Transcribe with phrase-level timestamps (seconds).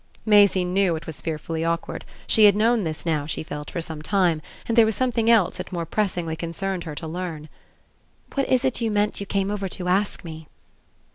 [0.25, 4.01] Maisie knew it was fearfully awkward; she had known this now, she felt, for some
[4.01, 7.47] time, and there was something else it more pressingly concerned her to learn.
[8.33, 10.47] "What is it you meant you came over to ask me?"